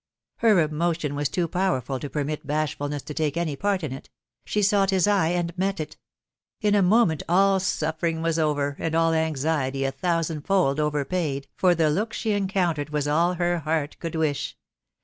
Her 0.37 0.59
emotion 0.59 1.13
was 1.13 1.29
too 1.29 1.47
powerful 1.47 1.99
to 1.99 2.09
permit 2.09 2.47
baahfnfaoea 2.47 3.03
to 3.05 3.13
take 3.13 3.37
any 3.37 3.55
part 3.55 3.83
in 3.83 3.91
it; 3.93 4.09
she 4.43 4.63
sought 4.63 4.89
his 4.89 5.05
eye, 5.05 5.27
and 5.27 5.55
met 5.59 5.79
it. 5.79 5.95
In 6.59 6.73
m 6.73 6.89
naasntnt 6.89 7.21
all 7.29 7.59
suffering 7.59 8.23
was 8.23 8.39
over, 8.39 8.75
and 8.79 8.95
all 8.95 9.13
anxiety 9.13 9.83
a 9.85 9.91
thousandfold 9.91 10.79
over 10.79 11.05
paid, 11.05 11.49
for 11.55 11.75
the 11.75 11.91
look 11.91 12.13
she 12.13 12.31
encountered 12.31 12.89
was 12.89 13.07
all 13.07 13.35
her 13.35 13.59
heart 13.59 13.95
could 13.99 14.15
wish. 14.15 14.57